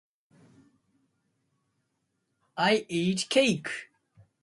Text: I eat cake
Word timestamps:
I 2.57 2.87
eat 2.89 3.29
cake 3.29 3.91